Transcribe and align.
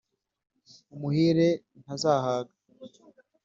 umuhire 0.93 1.47
ntazahaga 1.81 2.53